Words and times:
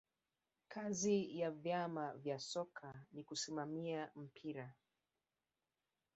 kazi 0.69 1.39
ya 1.39 1.51
vyama 1.51 2.13
vya 2.13 2.39
soka 2.39 3.05
ni 3.11 3.23
kusimamia 3.23 4.11
mpira 4.15 4.73